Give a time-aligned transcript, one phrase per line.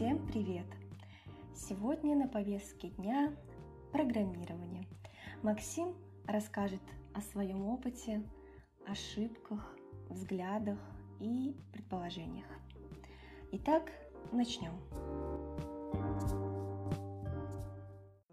[0.00, 0.64] Всем привет!
[1.54, 3.36] Сегодня на повестке дня
[3.92, 4.86] программирование.
[5.42, 5.94] Максим
[6.26, 6.80] расскажет
[7.12, 8.22] о своем опыте,
[8.86, 9.76] ошибках,
[10.08, 10.78] взглядах
[11.20, 12.46] и предположениях.
[13.52, 13.92] Итак,
[14.32, 14.72] начнем.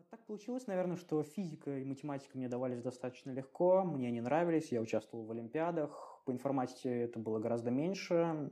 [0.10, 4.80] Так получилось, наверное, что физика и математика мне давались достаточно легко, мне они нравились, я
[4.80, 8.50] участвовал в олимпиадах, по информатике это было гораздо меньше.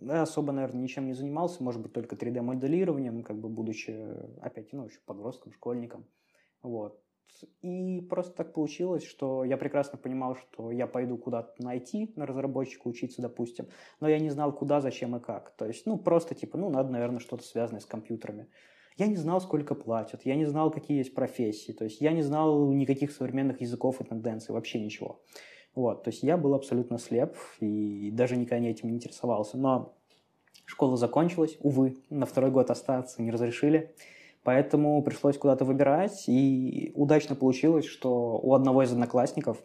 [0.00, 3.94] Я особо, наверное, ничем не занимался, может быть, только 3D-моделированием, как бы будучи,
[4.40, 6.06] опять, ну, еще подростком, школьником.
[6.62, 6.98] Вот.
[7.60, 12.88] И просто так получилось, что я прекрасно понимал, что я пойду куда-то найти, на разработчика
[12.88, 13.66] учиться, допустим,
[14.00, 15.54] но я не знал, куда, зачем и как.
[15.56, 18.48] То есть, ну, просто типа, ну, надо, наверное, что-то связанное с компьютерами.
[18.96, 22.22] Я не знал, сколько платят, я не знал, какие есть профессии, то есть я не
[22.22, 25.20] знал никаких современных языков и тенденций, вообще ничего.
[25.78, 29.56] Вот, то есть я был абсолютно слеп и даже никогда этим не интересовался.
[29.56, 29.94] Но
[30.64, 33.94] школа закончилась, увы, на второй год остаться не разрешили.
[34.42, 39.62] Поэтому пришлось куда-то выбирать, и удачно получилось, что у одного из одноклассников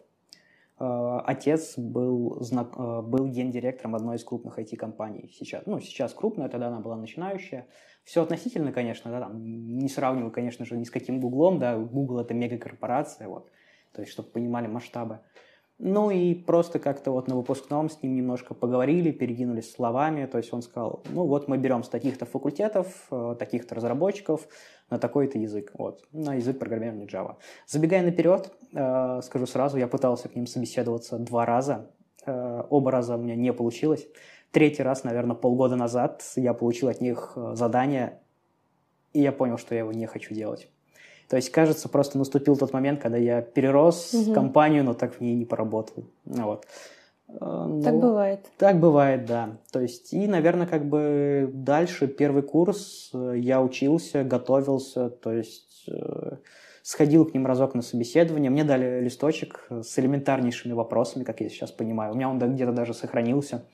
[0.78, 5.32] э, отец был, знак, э, был гендиректором одной из крупных IT-компаний.
[5.36, 7.66] Сейчас, ну, сейчас крупная, тогда она была начинающая.
[8.04, 12.20] Все относительно, конечно, да, там, не сравниваю, конечно же, ни с каким Гуглом, да, Google
[12.20, 13.50] это мегакорпорация, вот,
[13.92, 15.18] то есть, чтобы понимали масштабы.
[15.78, 20.26] Ну и просто как-то вот на выпускном с ним немножко поговорили, перекинулись словами.
[20.26, 24.46] То есть он сказал, ну вот мы берем с таких-то факультетов, э, таких-то разработчиков
[24.88, 25.72] на такой-то язык.
[25.74, 27.36] Вот, на язык программирования Java.
[27.66, 31.90] Забегая наперед, э, скажу сразу, я пытался к ним собеседоваться два раза.
[32.24, 34.06] Э, оба раза у меня не получилось.
[34.52, 38.20] Третий раз, наверное, полгода назад я получил от них задание,
[39.12, 40.68] и я понял, что я его не хочу делать.
[41.28, 44.32] То есть, кажется, просто наступил тот момент, когда я перерос угу.
[44.32, 46.04] компанию, но так в ней не поработал.
[46.24, 46.66] Вот.
[47.26, 48.46] Ну, так бывает.
[48.58, 49.56] Так бывает, да.
[49.72, 55.84] То есть, и, наверное, как бы дальше первый курс э, я учился, готовился, то есть
[55.88, 56.36] э,
[56.82, 58.50] сходил к ним разок на собеседование.
[58.50, 62.12] Мне дали листочек с элементарнейшими вопросами, как я сейчас понимаю.
[62.12, 63.64] У меня он где-то даже сохранился.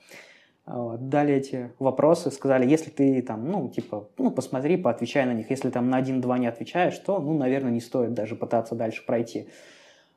[0.99, 5.49] Дали эти вопросы, сказали, если ты там, ну, типа, ну, посмотри, поотвечай на них.
[5.49, 9.47] Если там на один-два не отвечаешь, то, ну, наверное, не стоит даже пытаться дальше пройти.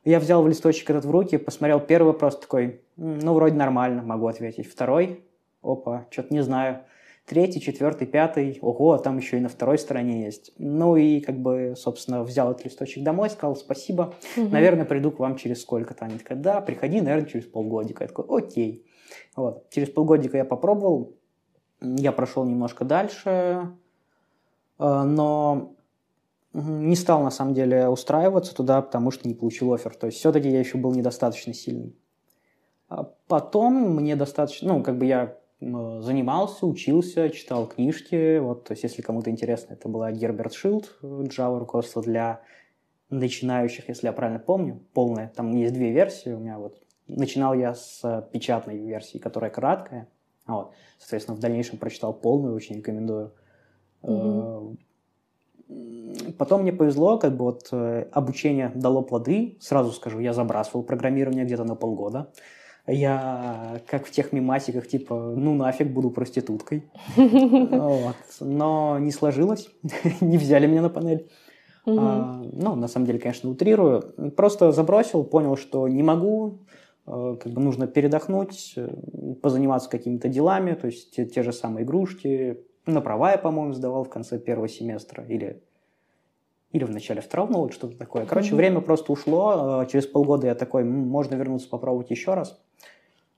[0.05, 4.27] Я взял в листочек этот в руки, посмотрел первый вопрос такой, ну, вроде нормально, могу
[4.27, 4.67] ответить.
[4.67, 5.25] Второй,
[5.63, 6.81] опа, что-то не знаю.
[7.27, 10.53] Третий, четвертый, пятый, ого, там еще и на второй стороне есть.
[10.59, 14.49] Ну и как бы, собственно, взял этот листочек домой, сказал спасибо, угу.
[14.51, 16.05] наверное, приду к вам через сколько-то.
[16.05, 18.05] Они такие, да, приходи, наверное, через полгодика.
[18.05, 18.85] Я такой, окей.
[19.37, 19.69] Вот.
[19.71, 21.17] Через полгодика я попробовал,
[21.81, 23.73] я прошел немножко дальше,
[24.79, 25.75] э, но
[26.53, 29.95] не стал на самом деле устраиваться туда, потому что не получил офер.
[29.95, 31.97] То есть все-таки я еще был недостаточно сильный.
[32.89, 38.39] А потом мне достаточно, ну, как бы я занимался, учился, читал книжки.
[38.39, 42.43] Вот, то есть, если кому-то интересно, это была Герберт Шилд, Java руководство для
[43.11, 45.33] начинающих, если я правильно помню, полное.
[45.35, 50.09] Там есть две версии у меня вот Начинал я с э, печатной версии, которая краткая.
[50.47, 50.73] Вот.
[50.99, 53.33] Соответственно, в дальнейшем прочитал полную, очень рекомендую.
[54.03, 54.77] Угу.
[56.39, 59.57] Потом мне повезло, как бы вот э, обучение дало плоды.
[59.61, 62.31] Сразу скажу, я забрасывал программирование где-то на полгода.
[62.87, 66.91] Я, как в тех мемасиках, типа, ну нафиг, буду проституткой.
[67.17, 68.17] Вот.
[68.41, 69.69] Но не сложилось,
[70.21, 71.31] не взяли меня на панель.
[71.87, 74.33] А, ну, на самом деле, конечно, утрирую.
[74.37, 76.61] Просто забросил, понял, что не могу,
[77.07, 78.89] как бы нужно передохнуть, э,
[79.43, 82.61] позаниматься какими-то делами, то есть те, те же самые игрушки.
[82.87, 85.63] На права я, по-моему, сдавал в конце первого семестра или,
[86.73, 88.25] или в начале второго, ну вот что-то такое.
[88.25, 88.57] Короче, mm-hmm.
[88.57, 89.83] время просто ушло.
[89.83, 92.59] Э, через полгода я такой, можно вернуться попробовать еще раз.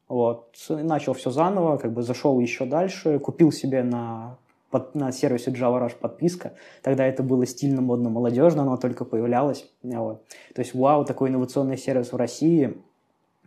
[0.08, 0.54] Вот.
[0.68, 4.38] Начал все заново, как бы зашел еще дальше, купил себе на
[4.70, 6.52] под, на сервисе Java Rush подписка.
[6.82, 9.68] Тогда это было стильно, модно, молодежно, оно только появлялось.
[9.82, 10.24] Вот.
[10.54, 12.76] То есть, вау, такой инновационный сервис в России.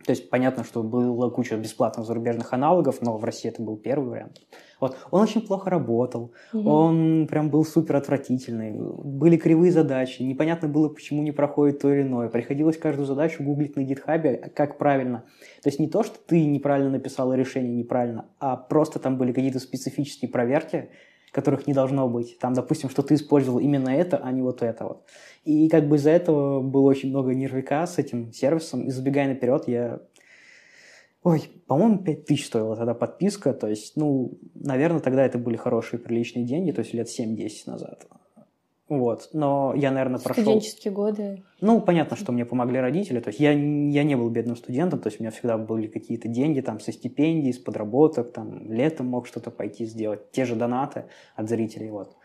[0.04, 4.10] То есть понятно, что была куча бесплатных зарубежных аналогов, но в России это был первый
[4.10, 4.40] вариант.
[4.80, 4.96] Вот.
[5.10, 6.68] Он очень плохо работал, угу.
[6.70, 12.02] он прям был супер отвратительный, были кривые задачи, непонятно было, почему не проходит то или
[12.02, 12.28] иное.
[12.28, 15.24] Приходилось каждую задачу гуглить на гитхабе, как правильно.
[15.62, 19.58] То есть не то, что ты неправильно написал решение неправильно, а просто там были какие-то
[19.58, 20.88] специфические проверки,
[21.32, 22.38] которых не должно быть.
[22.38, 25.04] Там, допустим, что ты использовал именно это, а не вот это вот.
[25.44, 28.82] И как бы из-за этого было очень много нервика с этим сервисом.
[28.82, 30.00] И забегая наперед, я...
[31.22, 33.52] Ой, по-моему, 5 тысяч стоила тогда подписка.
[33.52, 38.06] То есть, ну, наверное, тогда это были хорошие, приличные деньги, то есть лет 7-10 назад.
[38.90, 39.30] Вот.
[39.32, 40.42] Но я, наверное, прошел...
[40.42, 41.44] Студенческие годы.
[41.60, 43.20] Ну, понятно, что мне помогли родители.
[43.20, 46.26] То есть я, я не был бедным студентом, то есть у меня всегда были какие-то
[46.26, 50.32] деньги там со стипендий, с подработок, там летом мог что-то пойти сделать.
[50.32, 51.04] Те же донаты
[51.36, 52.16] от зрителей, вот.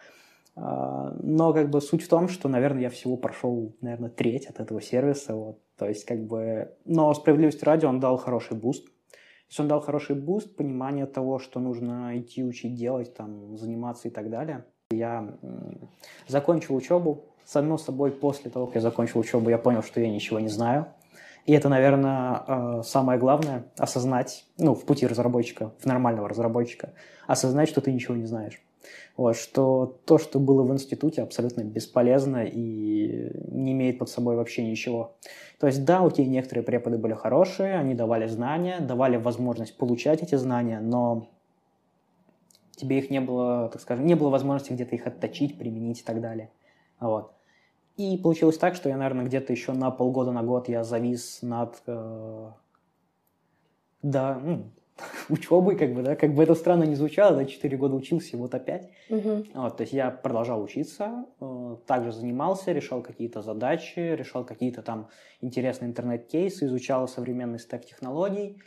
[0.55, 4.59] А, но как бы суть в том, что, наверное, я всего прошел, наверное, треть от
[4.59, 5.35] этого сервиса.
[5.35, 5.59] Вот.
[5.77, 6.73] То есть как бы...
[6.83, 8.87] Но справедливости ради он дал хороший boost.
[8.87, 14.07] То есть он дал хороший boost, понимание того, что нужно идти учить делать, там, заниматься
[14.07, 14.65] и так далее.
[14.91, 15.27] Я
[16.27, 17.23] закончил учебу.
[17.43, 20.87] Само собой, после того, как я закончил учебу, я понял, что я ничего не знаю.
[21.45, 26.93] И это, наверное, э, самое главное– осознать, ну, в пути разработчика, в нормального разработчика,
[27.27, 28.61] осознать, что ты ничего не знаешь.
[29.17, 34.63] Вот, что то, что было в институте, абсолютно бесполезно и не имеет под собой вообще
[34.63, 35.15] ничего.
[35.59, 40.21] То есть, да, у тебя некоторые преподы были хорошие, они давали знания, давали возможность получать
[40.21, 41.27] эти знания, но
[42.75, 46.21] тебе их не было, так скажем, не было возможности где-то их отточить, применить и так
[46.21, 46.51] далее.
[46.99, 47.31] Вот.
[47.97, 51.81] И получилось так, что я, наверное, где-то еще на полгода, на год я завис над...
[51.87, 52.51] Э,
[54.01, 54.71] да, ну,
[55.29, 58.53] учебой, как бы, да, как бы это странно не звучало, да, 4 года учился, вот
[58.53, 58.89] опять.
[59.09, 59.45] Угу.
[59.53, 65.09] Вот, то есть я продолжал учиться, э, также занимался, решал какие-то задачи, решал какие-то там
[65.41, 68.61] интересные интернет-кейсы, изучал современный стек технологий,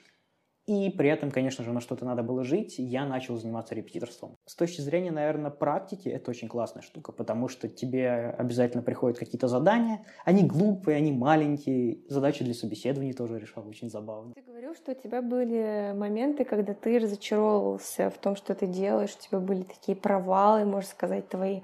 [0.68, 4.36] и при этом, конечно же, на что-то надо было жить, я начал заниматься репетиторством.
[4.44, 9.48] С точки зрения, наверное, практики, это очень классная штука, потому что тебе обязательно приходят какие-то
[9.48, 14.34] задания, они глупые, они маленькие, задачи для собеседований тоже решал, очень забавно.
[14.34, 19.16] Ты говорил, что у тебя были моменты, когда ты разочаровывался в том, что ты делаешь,
[19.18, 21.62] у тебя были такие провалы, можно сказать, твои,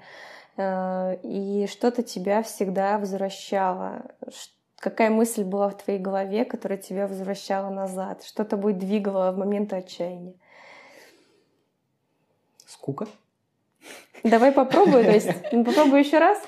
[0.57, 4.01] э, и что-то тебя всегда возвращало.
[4.79, 8.23] Какая мысль была в твоей голове, которая тебя возвращала назад?
[8.23, 10.33] Что тобой двигало в моменты отчаяния?
[12.65, 13.07] Скука.
[14.23, 16.41] Давай попробуй, то есть попробуй еще раз.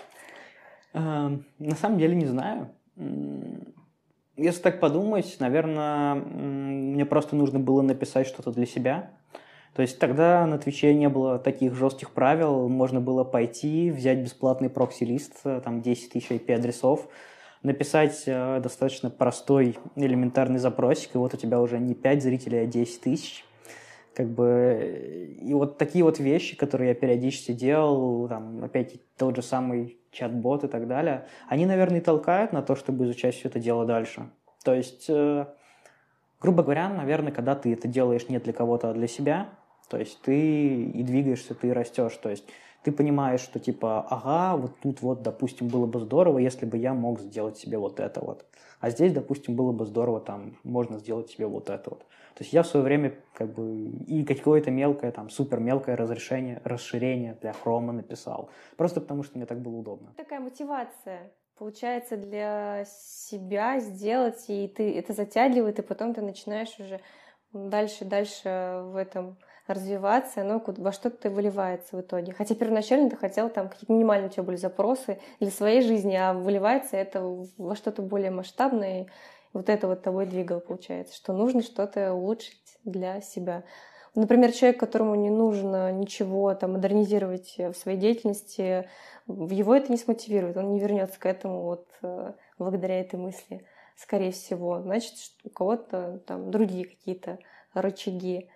[0.94, 2.70] На самом деле не знаю.
[4.36, 9.12] Если так подумать, наверное, мне просто нужно было написать что-то для себя.
[9.74, 14.70] То есть тогда на Твиче не было таких жестких правил, можно было пойти, взять бесплатный
[14.72, 17.08] прокси-лист, там 10 тысяч IP-адресов,
[17.68, 22.66] написать э, достаточно простой элементарный запросик, и вот у тебя уже не 5 зрителей, а
[22.66, 23.46] 10 тысяч.
[24.16, 29.44] Как бы, и вот такие вот вещи, которые я периодически делал, там, опять тот же
[29.44, 33.60] самый чат-бот и так далее, они, наверное, и толкают на то, чтобы изучать все это
[33.60, 34.30] дело дальше.
[34.64, 35.46] То есть, э,
[36.42, 39.50] грубо говоря, наверное, когда ты это делаешь не для кого-то, а для себя,
[39.90, 42.18] то есть ты и двигаешься, ты растешь.
[42.18, 42.46] То есть
[42.88, 46.94] ты понимаешь, что типа, ага, вот тут вот, допустим, было бы здорово, если бы я
[46.94, 48.46] мог сделать себе вот это вот.
[48.80, 52.00] А здесь, допустим, было бы здорово, там, можно сделать себе вот это вот.
[52.00, 56.62] То есть я в свое время как бы и какое-то мелкое, там, супер мелкое разрешение,
[56.64, 58.50] расширение для хрома написал.
[58.78, 60.14] Просто потому, что мне так было удобно.
[60.16, 67.02] Такая мотивация получается для себя сделать, и ты это затягивает, и потом ты начинаешь уже
[67.52, 69.36] дальше, дальше в этом
[69.68, 72.34] развиваться, оно во что-то выливается в итоге.
[72.34, 76.34] Хотя первоначально ты хотел, там какие-то минимальные у тебя были запросы для своей жизни, а
[76.34, 77.22] выливается это
[77.58, 79.04] во что-то более масштабное.
[79.04, 79.08] И
[79.54, 83.64] вот это вот тобой двигало, получается, что нужно что-то улучшить для себя.
[84.16, 88.90] Например, человек, которому не нужно ничего там модернизировать в своей деятельности,
[89.28, 93.66] его это не смотивирует, он не вернется к этому вот э, благодаря этой мысли,
[93.96, 94.82] скорее всего.
[94.82, 97.38] Значит, у кого-то там другие какие-то
[97.74, 98.50] рычаги.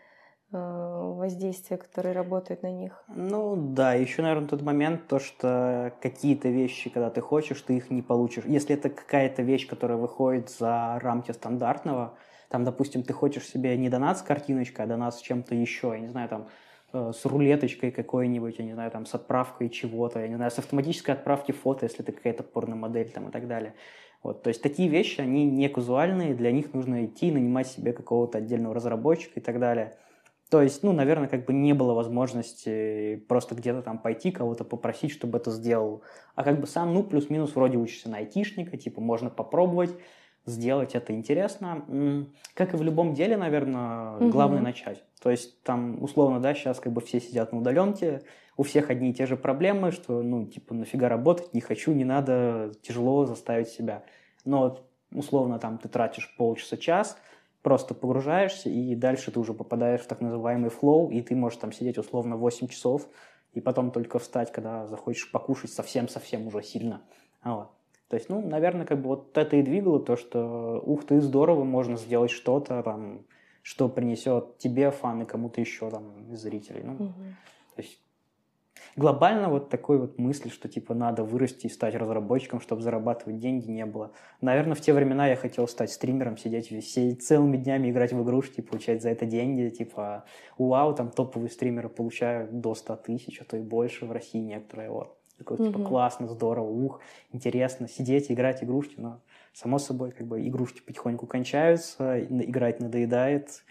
[0.53, 3.01] Э, воздействия, которые работают на них.
[3.07, 7.89] Ну да, еще, наверное, тот момент, то, что какие-то вещи, когда ты хочешь, ты их
[7.89, 8.43] не получишь.
[8.45, 12.15] Если это какая-то вещь, которая выходит за рамки стандартного,
[12.49, 15.99] там, допустим, ты хочешь себе не донат с картиночкой, а донат с чем-то еще, я
[15.99, 16.47] не знаю, там,
[16.91, 20.59] э, с рулеточкой какой-нибудь, я не знаю, там, с отправкой чего-то, я не знаю, с
[20.59, 23.73] автоматической отправки фото, если это какая-то порномодель там и так далее.
[24.21, 28.39] Вот, то есть такие вещи, они не казуальные, для них нужно идти, нанимать себе какого-то
[28.39, 29.95] отдельного разработчика и так далее–
[30.51, 35.11] то есть, ну, наверное, как бы не было возможности просто где-то там пойти кого-то попросить,
[35.11, 36.03] чтобы это сделал.
[36.35, 39.91] А как бы сам, ну, плюс-минус вроде учишься на айтишника, типа можно попробовать,
[40.45, 42.27] сделать это интересно.
[42.53, 44.27] Как и в любом деле, наверное, угу.
[44.27, 45.05] главное начать.
[45.21, 48.21] То есть там, условно, да, сейчас как бы все сидят на удаленке,
[48.57, 52.03] у всех одни и те же проблемы, что, ну, типа, нафига работать, не хочу, не
[52.03, 54.03] надо, тяжело заставить себя.
[54.43, 54.81] Но,
[55.13, 57.17] условно, там ты тратишь полчаса-час–
[57.61, 61.71] просто погружаешься, и дальше ты уже попадаешь в так называемый флоу, и ты можешь там
[61.71, 63.07] сидеть условно 8 часов,
[63.53, 67.01] и потом только встать, когда захочешь покушать совсем-совсем уже сильно.
[67.43, 67.69] Вот.
[68.07, 71.63] То есть, ну, наверное, как бы вот это и двигало то, что ух ты, здорово,
[71.63, 73.25] можно сделать что-то там,
[73.61, 76.83] что принесет тебе фан и кому-то еще там из зрителей.
[76.83, 77.13] Ну, угу.
[77.75, 78.01] то есть
[78.95, 83.69] глобально вот такой вот мысли, что типа надо вырасти и стать разработчиком, чтобы зарабатывать деньги,
[83.69, 84.11] не было.
[84.41, 88.61] Наверное, в те времена я хотел стать стримером, сидеть все целыми днями играть в игрушки,
[88.61, 90.25] получать за это деньги, типа,
[90.57, 94.89] вау, там топовые стримеры получают до 100 тысяч, а то и больше в России некоторые,
[94.89, 95.17] вот.
[95.37, 95.87] Такой, типа, угу.
[95.87, 97.01] классно, здорово, ух,
[97.31, 99.21] интересно, сидеть, играть игрушки, но,
[99.53, 103.63] само собой, как бы игрушки потихоньку кончаются, играть надоедает,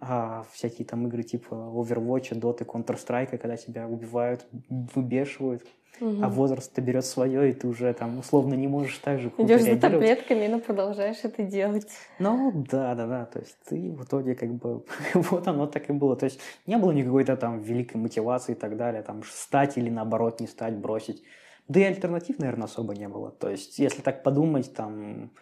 [0.00, 5.64] а всякие там игры типа Overwatch, Dota, Counter-Strike, когда тебя убивают, выбешивают,
[6.00, 6.22] угу.
[6.22, 9.76] а возраст-то берет свое, и ты уже там условно не можешь так же Идешь за
[9.78, 11.88] таблетками, но продолжаешь это делать.
[12.18, 14.84] Ну, да, да, да, то есть ты в итоге как бы,
[15.14, 18.76] вот оно так и было, то есть не было никакой-то там великой мотивации и так
[18.76, 21.22] далее, там стать или наоборот не стать, бросить.
[21.68, 23.32] Да и альтернатив, наверное, особо не было.
[23.32, 25.32] То есть, если так подумать, там,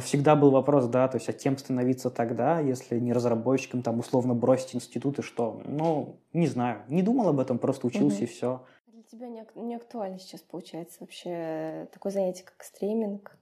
[0.00, 4.34] всегда был вопрос, да, то есть, а кем становиться тогда, если не разработчиком, там, условно
[4.34, 5.62] бросить институт и что?
[5.64, 8.24] Ну, не знаю, не думал об этом, просто учился угу.
[8.24, 8.64] и все.
[8.88, 13.36] Для тебя не, не актуально сейчас, получается, вообще такое занятие, как стриминг?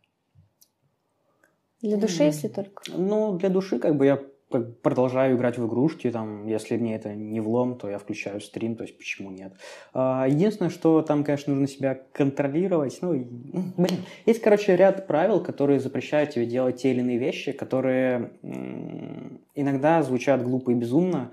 [1.80, 2.26] Для души, mm.
[2.26, 2.82] если только?
[2.88, 4.22] Ну, для души, как бы я
[4.60, 8.82] продолжаю играть в игрушки, там, если мне это не влом, то я включаю стрим, то
[8.84, 9.52] есть почему нет.
[9.92, 15.80] А, единственное, что там, конечно, нужно себя контролировать, ну, блин, есть, короче, ряд правил, которые
[15.80, 18.32] запрещают тебе делать те или иные вещи, которые
[19.54, 21.30] иногда звучат глупо и безумно.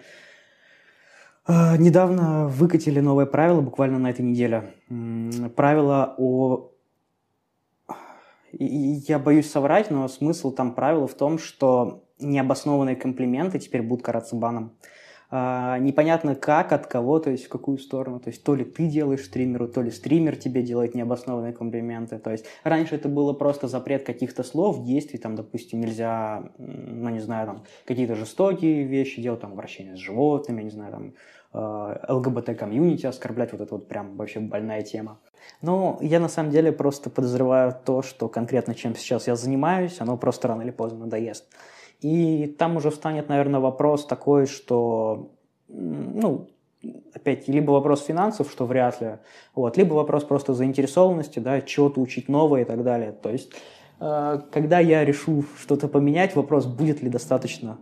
[1.45, 4.73] А, недавно выкатили новое правило, буквально на этой неделе.
[5.55, 6.72] Правило о
[8.59, 14.35] я боюсь соврать, но смысл там правила в том, что необоснованные комплименты теперь будут караться
[14.35, 14.73] баном.
[15.35, 18.19] А, непонятно как, от кого, то есть в какую сторону.
[18.19, 22.19] То есть то ли ты делаешь стримеру, то ли стример тебе делает необоснованные комплименты.
[22.19, 27.19] То есть раньше это было просто запрет каких-то слов, действий, там, допустим, нельзя, ну, не
[27.19, 31.13] знаю, там, какие-то жестокие вещи делать, там, обращение с животными, не знаю, там,
[31.53, 35.19] ЛГБТ-комьюнити оскорблять, вот это вот прям вообще больная тема.
[35.61, 40.17] Но я на самом деле просто подозреваю то, что конкретно чем сейчас я занимаюсь, оно
[40.17, 41.45] просто рано или поздно надоест.
[42.01, 45.31] И там уже встанет, наверное, вопрос такой, что,
[45.67, 46.47] ну,
[47.13, 49.17] опять, либо вопрос финансов, что вряд ли,
[49.55, 53.11] вот, либо вопрос просто заинтересованности, да, чего-то учить новое и так далее.
[53.11, 53.53] То есть,
[53.99, 57.77] э, когда я решу что-то поменять, вопрос, будет ли достаточно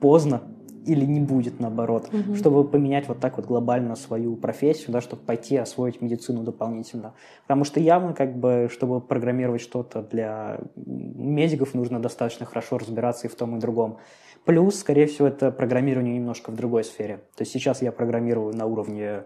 [0.00, 0.42] поздно,
[0.86, 2.34] или не будет, наоборот, угу.
[2.34, 7.14] чтобы поменять вот так вот глобально свою профессию, да, чтобы пойти освоить медицину дополнительно.
[7.42, 13.30] Потому что явно, как бы, чтобы программировать что-то для медиков, нужно достаточно хорошо разбираться и
[13.30, 13.98] в том, и в другом.
[14.44, 17.16] Плюс, скорее всего, это программирование немножко в другой сфере.
[17.34, 19.24] То есть сейчас я программирую на уровне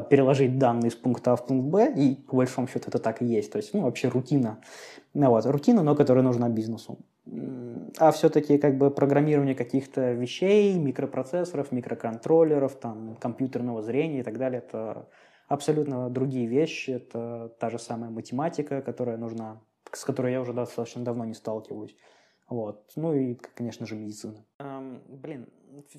[0.00, 3.26] переложить данные из пункта А в пункт Б, и по большому счету это так и
[3.26, 3.52] есть.
[3.52, 4.58] То есть, ну, вообще рутина.
[5.12, 6.98] Ну, вот, рутина, но которая нужна бизнесу
[7.98, 14.58] а все-таки как бы программирование каких-то вещей, микропроцессоров, микроконтроллеров, там, компьютерного зрения и так далее,
[14.58, 15.08] это
[15.48, 19.60] абсолютно другие вещи, это та же самая математика, которая нужна,
[19.92, 21.94] с которой я уже достаточно давно не сталкиваюсь.
[22.52, 22.84] Вот.
[22.96, 24.44] Ну и, конечно же, медицина.
[24.58, 25.48] Эм, блин,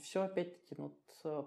[0.04, 0.92] все опять-таки ну,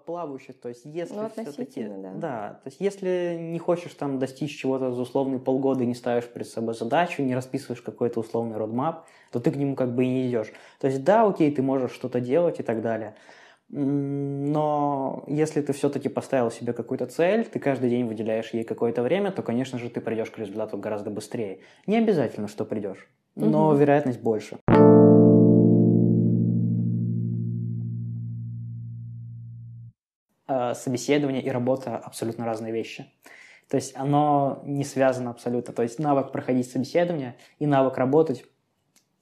[0.05, 0.53] плавающее.
[0.53, 1.83] То есть, если ну, все-таки...
[1.85, 2.11] Да.
[2.13, 2.59] да.
[2.61, 6.47] То есть, если не хочешь там достичь чего-то за условные полгода и не ставишь перед
[6.47, 10.27] собой задачу, не расписываешь какой-то условный родмап, то ты к нему как бы и не
[10.27, 10.51] идешь.
[10.81, 13.15] То есть, да, окей, ты можешь что-то делать и так далее.
[13.69, 19.31] Но если ты все-таки поставил себе какую-то цель, ты каждый день выделяешь ей какое-то время,
[19.31, 21.59] то, конечно же, ты придешь к результату гораздо быстрее.
[21.85, 23.77] Не обязательно, что придешь, но угу.
[23.77, 24.57] вероятность больше.
[30.73, 33.11] Собеседование и работа абсолютно разные вещи.
[33.69, 35.73] То есть оно не связано абсолютно.
[35.73, 38.45] То есть навык проходить собеседование и навык работать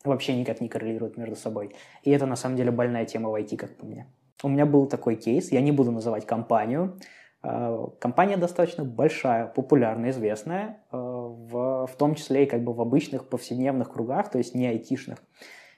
[0.03, 1.75] вообще никак не коррелируют между собой.
[2.03, 4.07] И это на самом деле больная тема в IT, как по мне.
[4.43, 6.99] У меня был такой кейс, я не буду называть компанию.
[7.41, 13.27] Э, компания достаточно большая, популярная, известная, э, в, том числе и как бы в обычных
[13.29, 15.19] повседневных кругах, то есть не айтишных.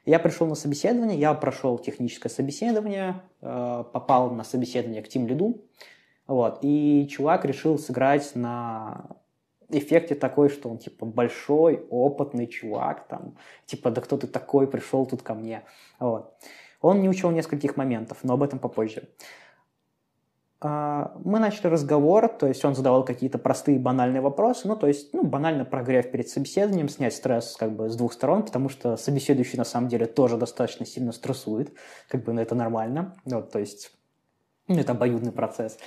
[0.07, 5.61] Я пришел на собеседование, я прошел техническое собеседование, э, попал на собеседование к Team Lead,
[6.27, 9.07] вот, и чувак решил сыграть на
[9.67, 13.35] эффекте такой, что он типа большой, опытный чувак, там,
[13.65, 15.63] типа, да кто ты такой, пришел тут ко мне,
[15.99, 16.33] вот.
[16.79, 19.09] Он не учил нескольких моментов, но об этом попозже.
[20.59, 25.13] А, мы начали разговор, то есть он задавал какие-то простые банальные вопросы, ну, то есть,
[25.13, 29.57] ну, банально прогрев перед собеседованием, снять стресс как бы с двух сторон, потому что собеседующий
[29.59, 31.73] на самом деле тоже достаточно сильно стрессует,
[32.09, 33.91] как бы, ну, это нормально, вот, то есть,
[34.67, 35.77] ну, это обоюдный процесс.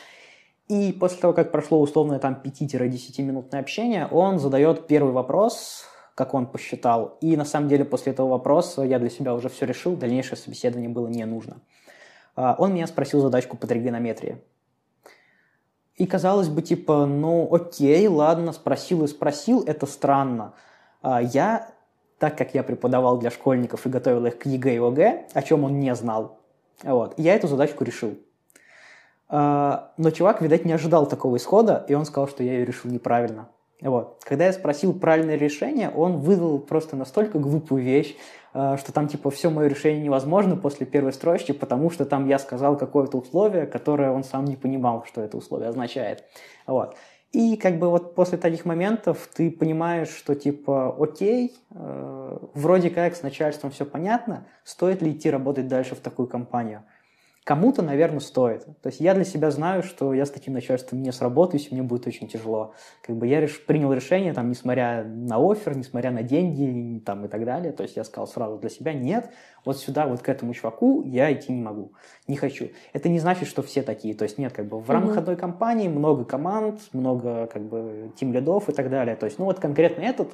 [0.69, 5.85] И после того, как прошло условное там 5-10 минутное общение, он задает первый вопрос,
[6.15, 9.67] как он посчитал, и на самом деле после этого вопроса я для себя уже все
[9.67, 11.61] решил, дальнейшее собеседование было не нужно.
[12.37, 14.41] А, он меня спросил задачку по тригонометрии.
[16.01, 20.55] И казалось бы, типа, ну окей, ладно, спросил и спросил, это странно.
[21.03, 21.73] А я,
[22.19, 25.65] так как я преподавал для школьников и готовил их к ЕГЭ и ОГЭ, о чем
[25.65, 26.39] он не знал,
[26.83, 28.15] вот, я эту задачку решил.
[29.29, 32.91] А, но чувак, видать, не ожидал такого исхода, и он сказал, что я ее решил
[32.91, 33.51] неправильно.
[33.83, 34.23] Вот.
[34.25, 38.17] Когда я спросил правильное решение, он выдал просто настолько глупую вещь,
[38.53, 42.77] что там типа все мое решение невозможно после первой строчки, потому что там я сказал
[42.77, 46.25] какое-то условие, которое он сам не понимал, что это условие означает.
[46.67, 46.97] Вот.
[47.33, 53.15] И как бы вот после таких моментов ты понимаешь, что типа окей, э, вроде как
[53.15, 56.83] с начальством все понятно, стоит ли идти работать дальше в такую компанию.
[57.45, 58.65] Кому-то, наверное, стоит.
[58.83, 62.07] То есть я для себя знаю, что я с таким начальством не сработаюсь, мне будет
[62.07, 62.75] очень тяжело.
[63.03, 63.65] Как бы я реш...
[63.65, 67.73] принял решение, там, несмотря на офер, несмотря на деньги там, и так далее.
[67.73, 69.31] То есть я сказал сразу для себя, нет,
[69.65, 71.93] вот сюда, вот к этому чуваку я идти не могу,
[72.29, 72.69] не хочу.
[72.93, 74.15] Это не значит, что все такие.
[74.15, 78.35] То есть нет, как бы в рамках одной компании много команд, много как бы тим
[78.35, 79.17] лидов и так далее.
[79.17, 80.31] То есть, ну вот конкретно этот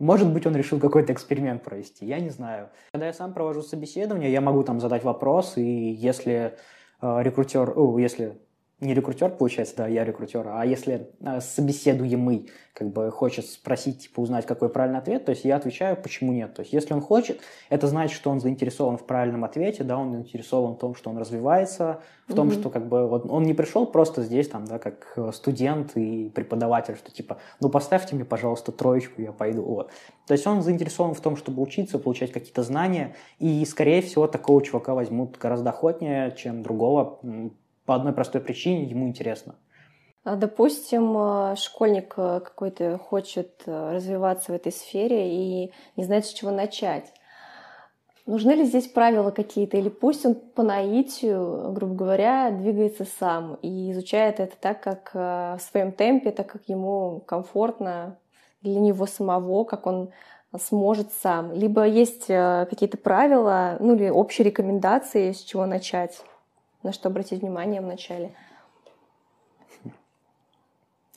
[0.00, 2.70] может быть, он решил какой-то эксперимент провести, я не знаю.
[2.92, 6.56] Когда я сам провожу собеседование, я могу там задать вопрос, и если
[7.02, 8.40] э, рекрутер, о, если
[8.80, 14.20] не рекрутер, получается, да, я рекрутер, а если э, собеседуемый как бы хочет спросить, типа,
[14.20, 16.54] узнать, какой правильный ответ, то есть я отвечаю, почему нет.
[16.54, 20.12] То есть если он хочет, это значит, что он заинтересован в правильном ответе, да, он
[20.12, 22.60] заинтересован в том, что он развивается, в том, mm-hmm.
[22.60, 26.96] что как бы вот он не пришел просто здесь, там, да, как студент и преподаватель,
[26.96, 29.62] что типа, ну поставьте мне, пожалуйста, троечку, я пойду.
[29.62, 29.90] Вот.
[30.26, 34.62] То есть он заинтересован в том, чтобы учиться, получать какие-то знания, и, скорее всего, такого
[34.62, 37.18] чувака возьмут гораздо охотнее, чем другого,
[37.90, 39.56] по одной простой причине ему интересно.
[40.22, 46.24] А, допустим, э, школьник э, какой-то хочет э, развиваться в этой сфере и не знает,
[46.24, 47.12] с чего начать.
[48.26, 49.76] Нужны ли здесь правила какие-то?
[49.76, 55.58] Или пусть он по наитию, грубо говоря, двигается сам и изучает это так, как в
[55.58, 58.18] своем темпе, так как ему комфортно
[58.62, 60.12] для него самого, как он
[60.56, 61.52] сможет сам.
[61.52, 66.22] Либо есть какие-то правила, ну или общие рекомендации, с чего начать
[66.82, 68.34] на что обратить внимание вначале?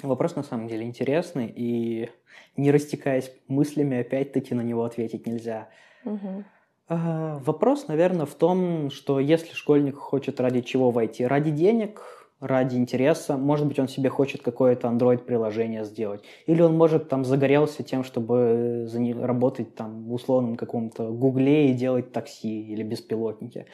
[0.01, 2.09] Вопрос на самом деле интересный, и
[2.57, 5.69] не растекаясь мыслями, опять-таки на него ответить нельзя.
[6.03, 6.43] Угу.
[6.89, 11.25] вопрос, наверное, в том, что если школьник хочет ради чего войти?
[11.25, 16.23] Ради денег, ради интереса, может быть, он себе хочет какое-то Android-приложение сделать.
[16.45, 18.85] Или он, может, там загорелся тем, чтобы
[19.21, 23.67] работать там в условном каком-то Гугле и делать такси или беспилотники.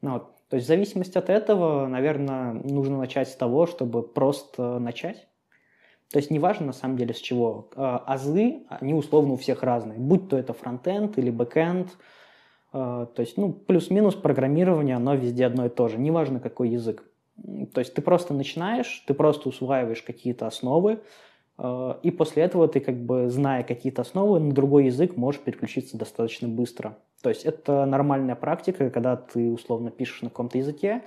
[0.00, 0.30] Ну, вот.
[0.54, 5.26] То есть в зависимости от этого, наверное, нужно начать с того, чтобы просто начать.
[6.12, 7.70] То есть неважно на самом деле с чего.
[7.74, 9.98] А, азы, они условно у всех разные.
[9.98, 11.88] Будь то это фронтенд или бэкенд.
[12.72, 15.98] А, то есть, ну, плюс-минус программирование, оно везде одно и то же.
[15.98, 17.02] Неважно какой язык.
[17.72, 21.00] То есть ты просто начинаешь, ты просто усваиваешь какие-то основы,
[21.58, 25.98] а, и после этого ты, как бы, зная какие-то основы, на другой язык можешь переключиться
[25.98, 26.96] достаточно быстро.
[27.24, 31.04] То есть это нормальная практика, когда ты условно пишешь на каком-то языке,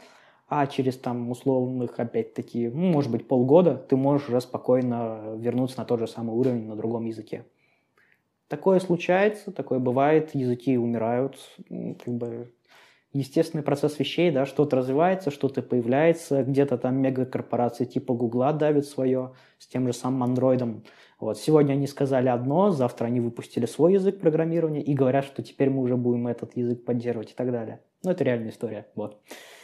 [0.48, 5.86] а через там условных, опять-таки, ну, может быть, полгода ты можешь уже спокойно вернуться на
[5.86, 7.46] тот же самый уровень на другом языке.
[8.48, 11.38] Такое случается, такое бывает, языки умирают,
[11.70, 12.52] как бы
[13.14, 19.34] естественный процесс вещей, да, что-то развивается, что-то появляется, где-то там мегакорпорации типа Гугла давят свое
[19.60, 20.84] с тем же самым андроидом.
[21.20, 21.38] Вот.
[21.40, 25.82] Сегодня они сказали одно, завтра они выпустили свой язык программирования и говорят, что теперь мы
[25.82, 27.82] уже будем этот язык поддерживать и так далее.
[28.04, 28.86] Ну, это реальная история.
[28.96, 29.18] Вот.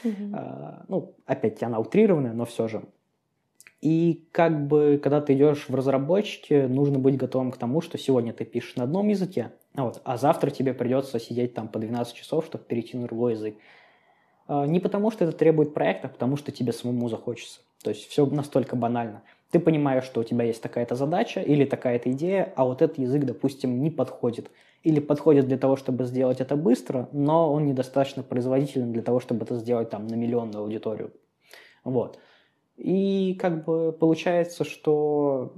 [0.03, 0.31] Mm-hmm.
[0.33, 2.83] А, ну, опять она утрированная, но все же.
[3.81, 8.31] И как бы, когда ты идешь в разработчике, нужно быть готовым к тому, что сегодня
[8.31, 12.45] ты пишешь на одном языке, вот, а завтра тебе придется сидеть там по 12 часов,
[12.45, 13.55] чтобы перейти на другой язык.
[14.47, 17.59] А, не потому, что это требует проекта, а потому что тебе самому захочется.
[17.83, 19.21] То есть все настолько банально.
[19.53, 23.23] Ты понимаешь, что у тебя есть такая-то задача или такая-то идея, а вот этот язык,
[23.23, 24.49] допустим, не подходит.
[24.81, 29.45] Или подходит для того, чтобы сделать это быстро, но он недостаточно производителен для того, чтобы
[29.45, 31.11] это сделать там на миллионную аудиторию.
[31.83, 32.17] Вот.
[32.77, 35.53] И как бы получается, что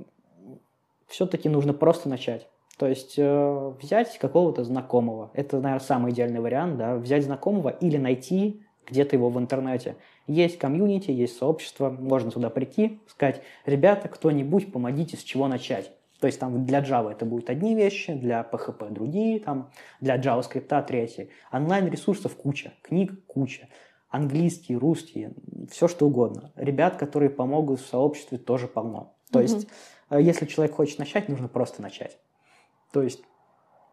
[1.07, 2.49] все-таки нужно просто начать.
[2.77, 5.31] То есть э, взять какого-то знакомого.
[5.33, 9.95] Это, наверное, самый идеальный вариант, да, взять знакомого или найти где-то его в интернете.
[10.27, 15.91] Есть комьюнити, есть сообщество, можно туда прийти, сказать, ребята, кто-нибудь, помогите, с чего начать.
[16.19, 19.69] То есть там для Java это будут одни вещи, для PHP другие, там,
[20.01, 21.29] для JavaScript третьи.
[21.51, 23.67] Онлайн-ресурсов куча, книг куча
[24.15, 25.29] английский, русский,
[25.69, 26.51] все что угодно.
[26.55, 29.13] Ребят, которые помогут в сообществе, тоже полно.
[29.31, 29.43] То угу.
[29.47, 29.67] есть,
[30.09, 32.17] э, если человек хочет начать, нужно просто начать.
[32.91, 33.21] То есть,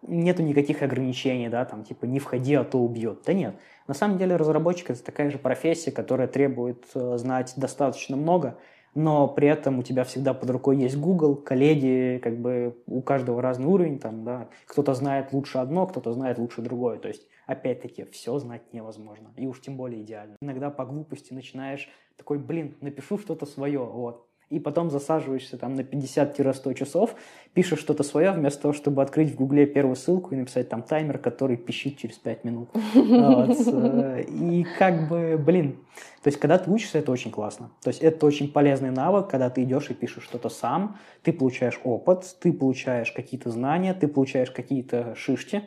[0.02, 3.22] нету никаких ограничений, да, там, типа, не входи, а то убьет.
[3.26, 3.54] Да нет.
[3.86, 8.58] На самом деле, разработчик– это такая же профессия, которая требует э, знать достаточно много,
[8.94, 13.40] но при этом у тебя всегда под рукой есть Google, коллеги, как бы у каждого
[13.40, 18.04] разный уровень, там, да, кто-то знает лучше одно, кто-то знает лучше другое, то есть, опять-таки,
[18.04, 20.36] все знать невозможно, и уж тем более идеально.
[20.40, 25.80] Иногда по глупости начинаешь такой, блин, напишу что-то свое, вот, и потом засаживаешься там на
[25.80, 27.14] 50-100 часов,
[27.54, 31.18] пишешь что-то свое, вместо того, чтобы открыть в Гугле первую ссылку и написать там таймер,
[31.18, 32.68] который пищит через 5 минут.
[32.94, 35.76] Э, и как бы, блин,
[36.22, 37.70] то есть, когда ты учишься, это очень классно.
[37.82, 41.80] То есть, это очень полезный навык, когда ты идешь и пишешь что-то сам, ты получаешь
[41.84, 45.62] опыт, ты получаешь какие-то знания, ты получаешь какие-то шишки,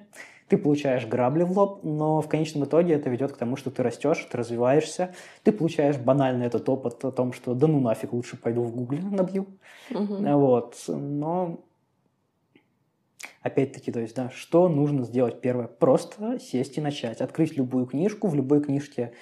[0.48, 3.82] ты получаешь грабли в лоб, но в конечном итоге это ведет к тому, что ты
[3.82, 8.38] растешь, ты развиваешься, ты получаешь банально этот опыт о том, что да ну нафиг, лучше
[8.38, 9.48] пойду в гугле набью.
[9.92, 10.16] Угу.
[10.38, 10.76] Вот.
[10.88, 11.60] Но
[13.42, 15.68] опять-таки, то есть, да, что нужно сделать первое?
[15.68, 17.22] Просто сесть и начать.
[17.22, 19.14] Открыть любую книжку, в любой книжке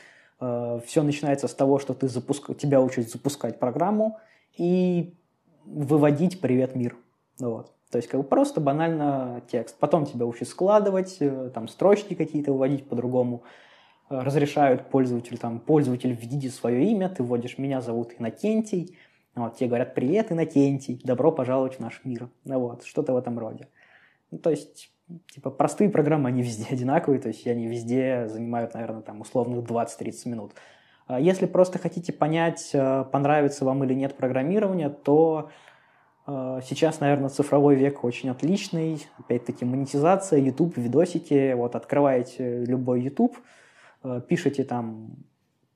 [0.41, 2.55] э, все начинается с того, что ты запуск...
[2.57, 4.17] тебя учат запускать программу
[4.57, 5.15] и
[5.65, 6.97] выводить «Привет, мир».
[7.39, 7.73] Вот.
[7.93, 9.77] То есть как бы просто банально текст.
[9.77, 13.43] Потом тебя учат складывать, э, там строчки какие-то выводить по-другому.
[14.09, 18.97] Э, разрешают пользователю, там, пользователь введите свое имя, ты вводишь «меня зовут Иннокентий»,
[19.35, 22.29] вот, тебе говорят «Привет, Иннокентий, добро пожаловать в наш мир».
[22.45, 23.67] Ну, вот, что-то в этом роде.
[24.31, 24.91] Ну, то есть,
[25.31, 30.29] типа, простые программы, они везде одинаковые, то есть они везде занимают, наверное, там, условных 20-30
[30.29, 30.53] минут.
[31.05, 35.51] А если просто хотите понять, э, понравится вам или нет программирование, то
[36.25, 39.05] сейчас, наверное, цифровой век очень отличный.
[39.19, 41.53] Опять-таки монетизация, YouTube, видосики.
[41.53, 43.37] Вот открываете любой YouTube,
[44.03, 45.17] э, пишете там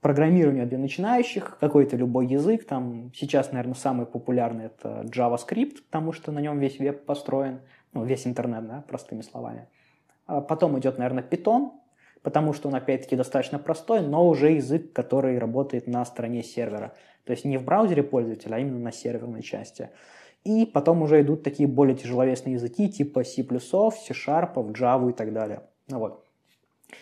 [0.01, 2.65] программирование для начинающих, какой-то любой язык.
[2.65, 7.59] Там сейчас, наверное, самый популярный это JavaScript, потому что на нем весь веб построен,
[7.93, 9.67] ну, весь интернет, да, простыми словами.
[10.27, 11.71] А потом идет, наверное, Python,
[12.21, 16.93] потому что он, опять-таки, достаточно простой, но уже язык, который работает на стороне сервера.
[17.25, 19.89] То есть не в браузере пользователя, а именно на серверной части.
[20.47, 25.63] И потом уже идут такие более тяжеловесные языки типа C++, C-Sharp, Java и так далее.
[25.89, 26.23] Ну вот.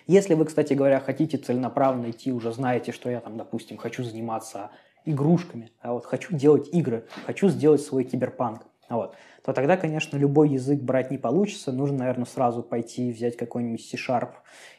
[0.08, 4.72] Если вы, кстати говоря, хотите целенаправленно идти, уже знаете, что я там, допустим, хочу заниматься
[5.06, 10.18] игрушками, а вот хочу делать игры, хочу сделать свой киберпанк, а вот, то тогда, конечно,
[10.18, 11.72] любой язык брать не получится.
[11.72, 14.32] Нужно, наверное, сразу пойти взять какой-нибудь C-Sharp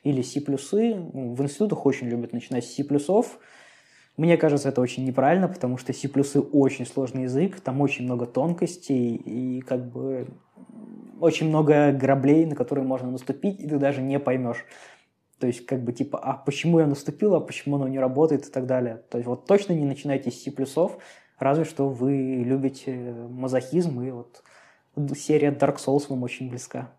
[0.03, 0.41] или C++.
[0.41, 2.85] В институтах очень любят начинать с C++,
[4.17, 9.15] мне кажется, это очень неправильно, потому что C++ очень сложный язык, там очень много тонкостей
[9.15, 10.29] и как бы
[11.21, 14.65] очень много граблей, на которые можно наступить, и ты даже не поймешь.
[15.39, 18.51] То есть, как бы, типа, а почему я наступил, а почему оно не работает и
[18.51, 19.03] так далее.
[19.11, 20.53] То есть, вот точно не начинайте с C++,
[21.39, 22.95] разве что вы любите
[23.29, 24.43] мазохизм, и вот
[25.15, 26.91] серия Dark Souls вам очень близка.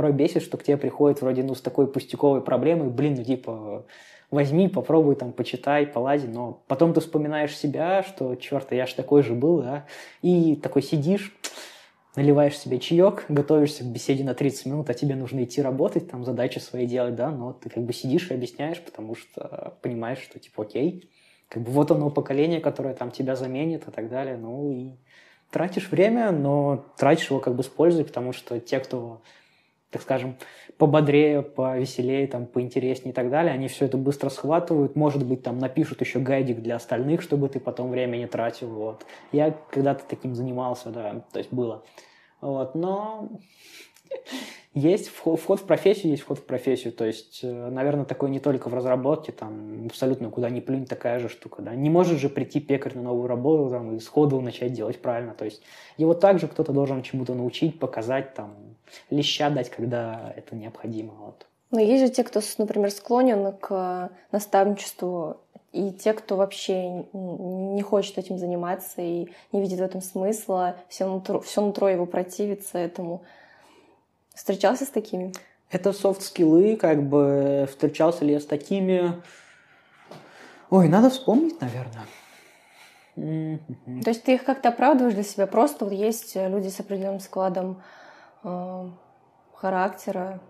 [0.00, 3.84] Порой бесит, что к тебе приходит вроде, ну, с такой пустяковой проблемой, блин, ну, типа,
[4.30, 9.22] возьми, попробуй там, почитай, полади, но потом ты вспоминаешь себя, что, черт, я ж такой
[9.22, 9.84] же был, да,
[10.22, 11.36] и такой сидишь,
[12.16, 16.24] наливаешь себе чаек, готовишься к беседе на 30 минут, а тебе нужно идти работать, там
[16.24, 20.38] задачи свои делать, да, но ты как бы сидишь и объясняешь, потому что понимаешь, что
[20.38, 21.10] типа окей,
[21.50, 24.92] как бы вот оно поколение, которое там тебя заменит и так далее, ну и
[25.50, 29.20] тратишь время, но тратишь его как бы с пользой, потому что те, кто
[29.90, 30.36] так скажем,
[30.78, 35.58] пободрее, повеселее, там, поинтереснее и так далее, они все это быстро схватывают, может быть, там
[35.58, 39.04] напишут еще гайдик для остальных, чтобы ты потом время не тратил, вот.
[39.32, 41.84] Я когда-то таким занимался, да, то есть было.
[42.40, 43.28] Вот, но
[44.74, 46.92] есть вход, в профессию, есть вход в профессию.
[46.92, 51.18] То есть, э, наверное, такое не только в разработке, там абсолютно куда ни плюнь такая
[51.18, 51.62] же штука.
[51.62, 51.74] Да?
[51.74, 55.34] Не может же прийти пекарь на новую работу там, и сходу начать делать правильно.
[55.34, 55.62] То есть
[55.96, 58.69] его также кто-то должен чему-то научить, показать, там,
[59.10, 61.12] леща дать, когда это необходимо.
[61.14, 61.46] Вот.
[61.70, 65.40] Но есть же те, кто, например, склонен к наставничеству,
[65.72, 71.06] и те, кто вообще не хочет этим заниматься и не видит в этом смысла, все
[71.06, 73.22] нутро, все нутро его противится этому.
[74.34, 75.32] Встречался с такими?
[75.70, 79.22] Это софт-скиллы, как бы встречался ли я с такими...
[80.70, 82.06] Ой, надо вспомнить, наверное.
[84.02, 85.46] То есть ты их как-то оправдываешь для себя?
[85.46, 87.82] Просто вот есть люди с определенным складом
[89.54, 90.40] характера?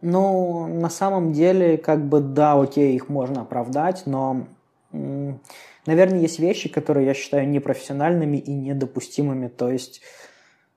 [0.00, 4.46] Ну, на самом деле, как бы, да, окей, их можно оправдать, но,
[4.90, 9.48] наверное, есть вещи, которые я считаю непрофессиональными и недопустимыми.
[9.48, 10.02] То есть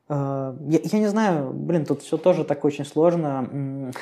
[0.08, 3.91] Э, я, я не знаю, блин, тут все тоже так очень сложно.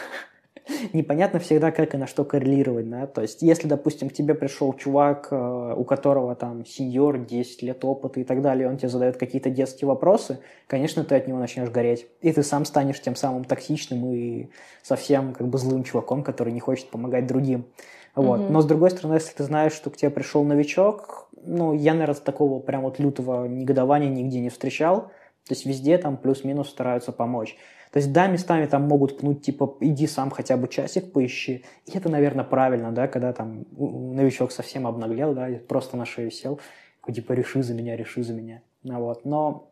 [0.93, 4.73] непонятно всегда, как и на что коррелировать, да, то есть если, допустим, к тебе пришел
[4.73, 9.17] чувак, э, у которого там сеньор, 10 лет опыта и так далее, он тебе задает
[9.17, 13.43] какие-то детские вопросы, конечно, ты от него начнешь гореть, и ты сам станешь тем самым
[13.43, 14.49] токсичным и
[14.81, 17.65] совсем как бы злым чуваком, который не хочет помогать другим.
[18.15, 18.41] Вот.
[18.41, 18.51] Mm-hmm.
[18.51, 22.15] Но с другой стороны, если ты знаешь, что к тебе пришел новичок, ну, я, наверное,
[22.15, 25.11] такого прям вот лютого негодования нигде не встречал.
[25.47, 27.57] То есть везде там плюс-минус стараются помочь.
[27.93, 31.63] То есть, да, местами там могут пнуть, типа, иди сам хотя бы часик поищи.
[31.85, 36.59] И это, наверное, правильно, да, когда там новичок совсем обнаглел, да, просто на шею сел,
[37.07, 38.63] типа, реши за меня, реши за меня.
[38.81, 39.25] Ну, вот.
[39.25, 39.69] Но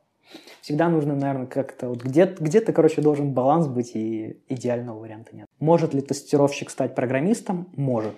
[0.62, 5.48] всегда нужно, наверное, как-то вот где-то, где-то, короче, должен баланс быть, и идеального варианта нет.
[5.60, 7.70] Может ли тестировщик стать программистом?
[7.76, 8.14] Может.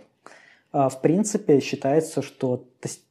[0.73, 3.05] А, в принципе, считается, что тест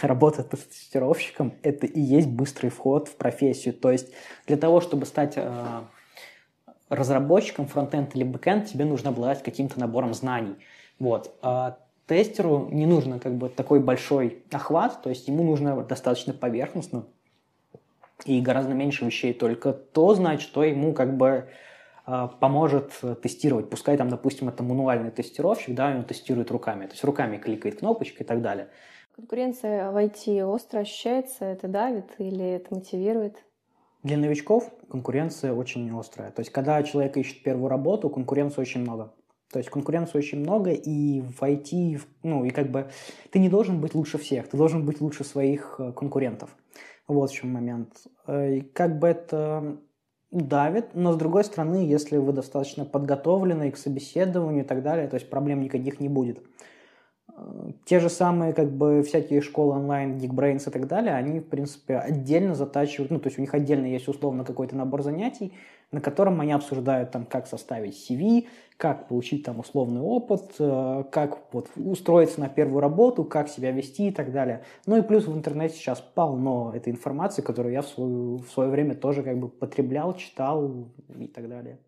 [0.00, 3.74] работа тестировщиком– это и есть быстрый вход в профессию.
[3.74, 4.12] То есть
[4.46, 5.80] для того, чтобы стать э,
[6.88, 10.56] разработчиком фронтенд или бэкенд, тебе нужно обладать каким-то набором знаний.
[10.98, 11.36] Вот.
[11.42, 17.04] А тестеру не нужно как бы такой большой охват, то есть ему нужно достаточно поверхностно
[18.24, 21.48] и гораздо меньше вещей, только то знать, что ему как бы
[22.06, 23.70] э, поможет тестировать.
[23.70, 28.22] Пускай там, допустим, это мануальный тестировщик, да, он тестирует руками, то есть руками кликает кнопочки
[28.22, 28.70] и так далее.
[29.18, 33.42] Конкуренция в IT остро ощущается, это давит или это мотивирует?
[34.04, 36.30] Для новичков конкуренция очень острая.
[36.30, 39.12] То есть, когда человек ищет первую работу, конкуренции очень много.
[39.52, 42.90] То есть конкуренции очень много, и в IT, ну, и как бы
[43.32, 46.56] ты не должен быть лучше всех, ты должен быть лучше своих э, конкурентов.
[47.08, 47.94] Вот в чем момент.
[48.28, 49.80] Э, и как бы это
[50.30, 55.14] давит, но с другой стороны, если вы достаточно подготовлены к собеседованию и так далее, то
[55.14, 56.38] есть проблем никаких не будет
[57.84, 61.96] те же самые, как бы, всякие школы онлайн, Geekbrains и так далее, они, в принципе,
[61.96, 65.52] отдельно затачивают, ну, то есть у них отдельно есть, условно, какой-то набор занятий,
[65.90, 68.46] на котором они обсуждают, там, как составить CV,
[68.76, 74.08] как получить, там, условный опыт, э, как вот устроиться на первую работу, как себя вести
[74.08, 74.62] и так далее.
[74.86, 78.70] Ну и плюс в интернете сейчас полно этой информации, которую я в, свою, в свое
[78.70, 81.78] время тоже, как бы, потреблял, читал и так далее.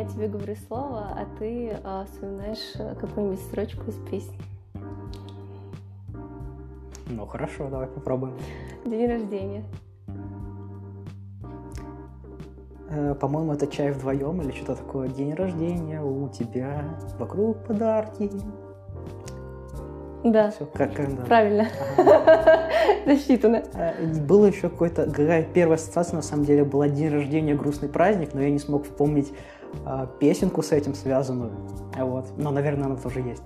[0.00, 4.38] Я тебе говорю слово, а ты а, вспоминаешь э, какую-нибудь строчку из песни.
[7.06, 8.34] Ну хорошо, давай попробуем.
[8.86, 9.64] День рождения.
[12.88, 15.08] Э, по-моему, это чай вдвоем или что-то такое.
[15.08, 16.82] День рождения у тебя,
[17.18, 18.30] вокруг подарки.
[20.24, 20.50] Да.
[20.50, 21.24] Все, как, как да.
[21.24, 21.68] Правильно.
[21.98, 22.70] Ага.
[23.06, 23.64] Засчитано.
[23.74, 25.10] Э, было еще какой-то...
[25.10, 28.84] Какая первая ассоциация, на самом деле, была день рождения, грустный праздник, но я не смог
[28.84, 29.30] вспомнить
[29.86, 31.52] э, песенку с этим связанную.
[31.96, 32.26] Вот.
[32.36, 33.42] Но, наверное, она тоже есть.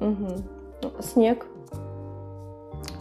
[0.00, 1.02] Угу.
[1.02, 1.46] Снег.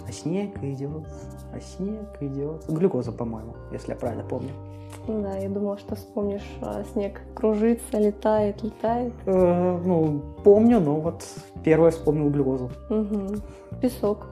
[0.08, 1.06] А снег идет,
[1.54, 2.64] а снег идет.
[2.68, 4.52] Глюкоза, по-моему, если я правильно помню.
[5.08, 9.14] Да, я думала, что вспомнишь, а снег кружится, летает, летает.
[9.26, 11.26] Э, ну, помню, но вот
[11.64, 12.72] первое вспомнил глюкозу.
[12.90, 13.36] Угу.
[13.82, 14.28] Песок.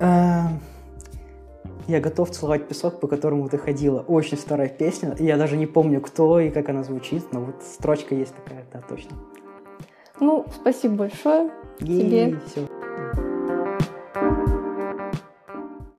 [0.00, 0.48] Э,
[1.90, 4.00] я готов целовать песок, по которому ты ходила.
[4.00, 5.16] Очень старая песня.
[5.18, 8.80] Я даже не помню, кто и как она звучит, но вот строчка есть такая, да,
[8.80, 9.16] точно.
[10.20, 11.50] Ну, спасибо большое
[11.80, 12.40] Ей, тебе.
[12.46, 12.68] Все.